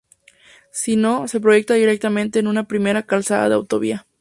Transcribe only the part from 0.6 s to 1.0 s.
Si